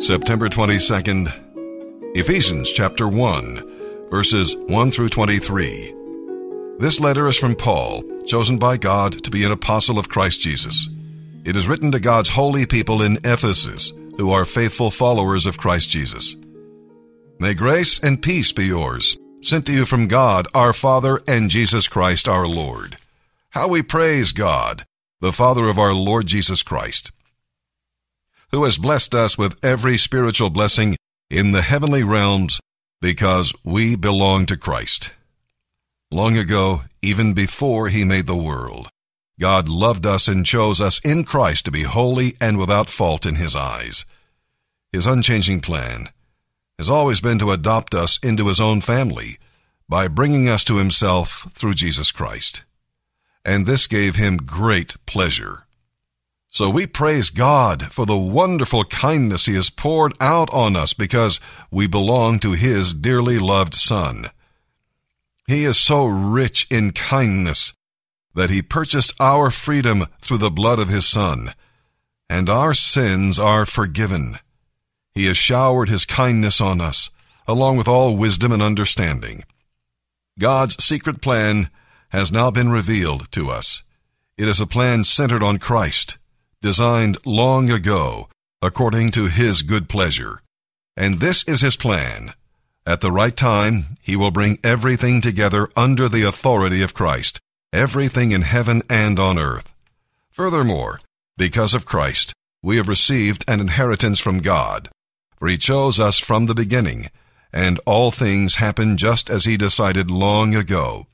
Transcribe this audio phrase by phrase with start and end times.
[0.00, 1.30] September 22nd,
[2.16, 5.94] Ephesians chapter 1, verses 1 through 23.
[6.78, 10.88] This letter is from Paul, chosen by God to be an apostle of Christ Jesus.
[11.44, 15.90] It is written to God's holy people in Ephesus, who are faithful followers of Christ
[15.90, 16.34] Jesus.
[17.38, 21.88] May grace and peace be yours, sent to you from God, our Father, and Jesus
[21.88, 22.96] Christ our Lord.
[23.50, 24.86] How we praise God,
[25.20, 27.12] the Father of our Lord Jesus Christ
[28.52, 30.96] who has blessed us with every spiritual blessing
[31.30, 32.60] in the heavenly realms
[33.00, 35.12] because we belong to Christ.
[36.10, 38.88] Long ago, even before he made the world,
[39.38, 43.36] God loved us and chose us in Christ to be holy and without fault in
[43.36, 44.04] his eyes.
[44.92, 46.10] His unchanging plan
[46.78, 49.38] has always been to adopt us into his own family
[49.88, 52.64] by bringing us to himself through Jesus Christ.
[53.44, 55.64] And this gave him great pleasure.
[56.52, 61.38] So we praise God for the wonderful kindness He has poured out on us because
[61.70, 64.26] we belong to His dearly loved Son.
[65.46, 67.72] He is so rich in kindness
[68.34, 71.54] that He purchased our freedom through the blood of His Son,
[72.28, 74.40] and our sins are forgiven.
[75.14, 77.10] He has showered His kindness on us,
[77.46, 79.44] along with all wisdom and understanding.
[80.36, 81.70] God's secret plan
[82.08, 83.84] has now been revealed to us.
[84.36, 86.16] It is a plan centered on Christ
[86.62, 88.28] designed long ago
[88.62, 90.42] according to His good pleasure.
[90.96, 92.34] And this is His plan.
[92.86, 97.40] At the right time, He will bring everything together under the authority of Christ,
[97.72, 99.72] everything in heaven and on earth.
[100.30, 101.00] Furthermore,
[101.36, 104.90] because of Christ, we have received an inheritance from God,
[105.38, 107.10] for He chose us from the beginning,
[107.52, 111.06] and all things happen just as He decided long ago.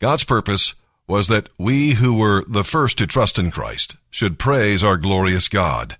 [0.00, 0.74] God's purpose
[1.06, 5.48] was that we who were the first to trust in Christ should praise our glorious
[5.48, 5.98] God.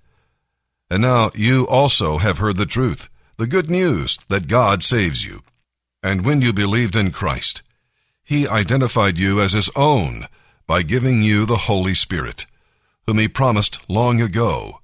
[0.89, 5.41] And now you also have heard the truth, the good news that God saves you.
[6.01, 7.61] And when you believed in Christ,
[8.23, 10.27] He identified you as His own
[10.67, 12.45] by giving you the Holy Spirit,
[13.05, 14.79] whom He promised long ago.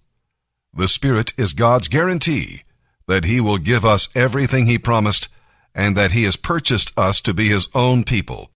[0.74, 2.64] The Spirit is God's guarantee
[3.08, 5.30] that He will give us everything He promised
[5.74, 8.52] and that He has purchased us to be His own people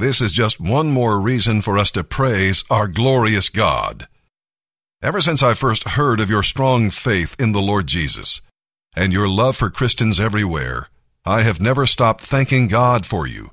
[0.00, 4.08] this is just one more reason for us to praise our glorious God.
[5.02, 8.40] Ever since I first heard of your strong faith in the Lord Jesus
[8.96, 10.88] and your love for Christians everywhere,
[11.24, 13.50] I have never stopped thanking God for you.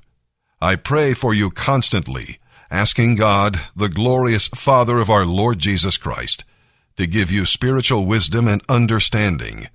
[0.60, 2.38] I pray for you constantly,
[2.70, 6.44] asking God, the glorious Father of our Lord Jesus Christ,
[6.96, 9.68] to give you spiritual wisdom and understanding,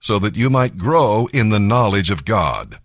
[0.00, 2.78] so that you might grow in the knowledge of God.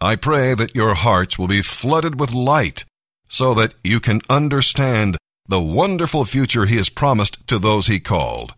[0.00, 2.84] I pray that your hearts will be flooded with light
[3.28, 8.54] so that you can understand the wonderful future He has promised to those He called.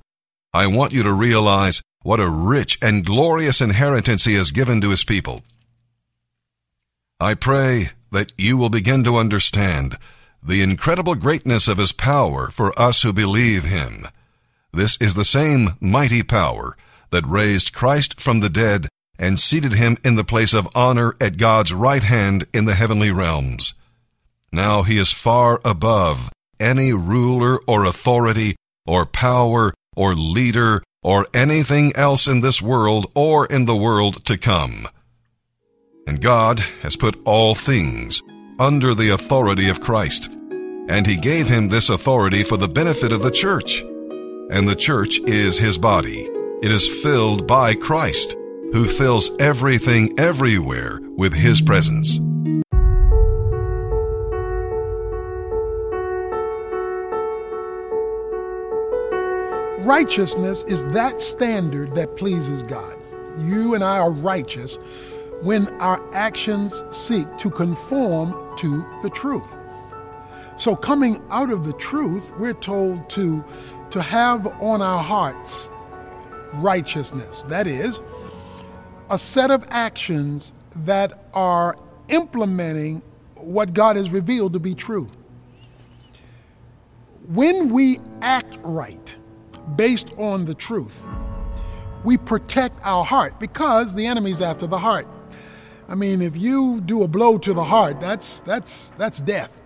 [0.53, 4.91] I want you to realize what a rich and glorious inheritance He has given to
[4.91, 5.43] His people.
[7.19, 9.97] I pray that you will begin to understand
[10.43, 14.07] the incredible greatness of His power for us who believe Him.
[14.73, 16.77] This is the same mighty power
[17.11, 18.89] that raised Christ from the dead
[19.21, 23.13] and seated him in the place of honor at God's right hand in the heavenly
[23.13, 23.75] realms.
[24.51, 31.95] Now he is far above any ruler or authority or power or leader or anything
[31.95, 34.89] else in this world or in the world to come.
[36.07, 38.23] And God has put all things
[38.59, 40.29] under the authority of Christ,
[40.89, 43.81] and he gave him this authority for the benefit of the church.
[44.51, 46.29] And the church is his body.
[46.63, 48.35] It is filled by Christ
[48.73, 52.19] who fills everything everywhere with His presence.
[59.81, 62.97] Righteousness is that standard that pleases God.
[63.39, 64.77] You and I are righteous
[65.43, 69.49] when our actions seek to conform to the truth.
[70.57, 73.45] So coming out of the truth, we're told to
[73.91, 75.69] to have on our hearts
[76.55, 77.43] righteousness.
[77.49, 78.01] That is,
[79.11, 81.77] a set of actions that are
[82.09, 83.03] implementing
[83.35, 85.11] what God has revealed to be true.
[87.29, 89.19] When we act right
[89.77, 91.03] based on the truth,
[92.05, 95.07] we protect our heart because the enemy's after the heart.
[95.89, 99.61] I mean, if you do a blow to the heart, that's that's that's death.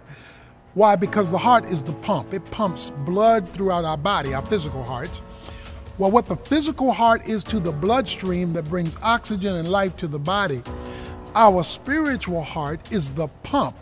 [0.73, 0.97] Why?
[0.97, 2.33] Because the heart is the pump.
[2.33, 5.21] It pumps blood throughout our body, our physical hearts.
[5.97, 10.09] Well, what the physical heart is to the bloodstream that brings oxygen and life to
[10.09, 10.61] the body,
[11.37, 13.77] our spiritual heart is the pump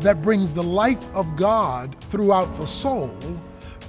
[0.00, 3.16] that brings the life of God throughout the soul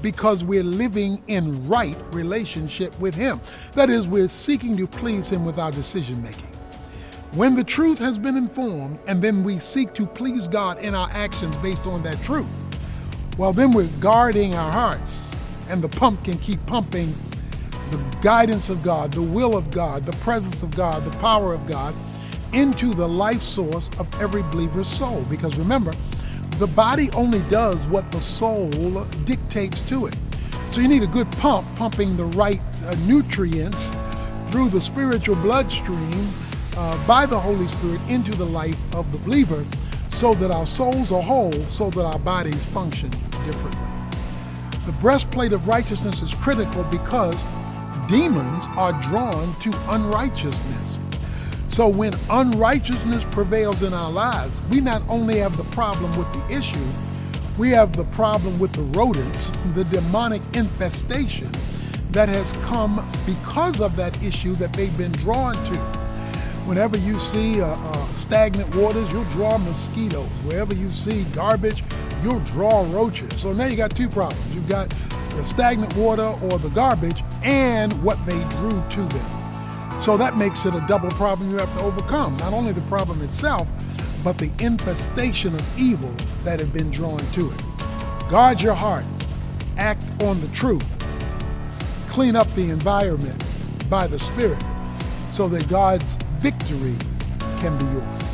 [0.03, 3.41] because we're living in right relationship with Him.
[3.73, 6.45] That is, we're seeking to please Him with our decision making.
[7.31, 11.09] When the truth has been informed and then we seek to please God in our
[11.11, 12.45] actions based on that truth,
[13.39, 15.35] well, then we're guarding our hearts
[15.69, 17.15] and the pump can keep pumping
[17.91, 21.67] the guidance of God, the will of God, the presence of God, the power of
[21.67, 21.93] God
[22.53, 25.25] into the life source of every believer's soul.
[25.29, 25.93] Because remember,
[26.57, 28.69] the body only does what the soul
[29.25, 30.15] dictates to it.
[30.69, 33.91] So you need a good pump pumping the right uh, nutrients
[34.47, 36.29] through the spiritual bloodstream
[36.77, 39.65] uh, by the Holy Spirit into the life of the believer
[40.09, 43.09] so that our souls are whole, so that our bodies function
[43.45, 43.81] differently.
[44.85, 47.41] The breastplate of righteousness is critical because
[48.07, 50.97] demons are drawn to unrighteousness.
[51.67, 56.55] So when unrighteousness prevails in our lives, we not only have the problem with the
[56.55, 56.85] issue,
[57.57, 61.49] we have the problem with the rodents, the demonic infestation
[62.11, 65.77] that has come because of that issue that they've been drawn to.
[66.67, 70.27] Whenever you see uh, uh, stagnant waters, you'll draw mosquitoes.
[70.43, 71.83] Wherever you see garbage,
[72.21, 73.41] you'll draw roaches.
[73.41, 74.53] So now you got two problems.
[74.53, 74.93] You've got
[75.35, 79.99] the stagnant water or the garbage and what they drew to them.
[79.99, 82.35] So that makes it a double problem you have to overcome.
[82.37, 83.67] Not only the problem itself,
[84.23, 86.13] but the infestation of evil
[86.43, 87.63] that have been drawn to it.
[88.29, 89.05] Guard your heart,
[89.77, 90.87] act on the truth,
[92.09, 93.43] clean up the environment
[93.89, 94.63] by the Spirit
[95.31, 96.95] so that God's victory
[97.59, 98.30] can be yours.